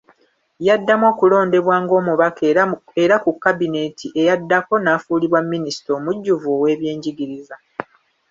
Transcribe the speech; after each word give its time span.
Yaddamu 0.67 1.05
okulondebwa 1.11 1.75
ng’omubaka 1.83 2.43
era 3.03 3.15
ku 3.23 3.31
kabineeti 3.43 4.07
eyaddako 4.21 4.73
n’afuulibwa 4.79 5.39
Minisita 5.51 5.89
omujjuvu 5.97 6.47
ow’ebyenjigiriza. 6.57 7.55